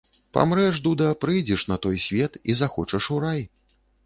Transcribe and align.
Памрэш, 0.35 0.79
дуда, 0.87 1.09
прыйдзеш 1.25 1.67
на 1.73 1.77
той 1.83 2.01
свет 2.07 2.41
і 2.53 2.57
захочаш 2.63 3.13
у 3.19 3.21
рай. 3.27 3.41